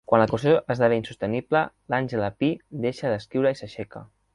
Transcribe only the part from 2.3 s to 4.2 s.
Pi deixa d'escriure i s'aixeca.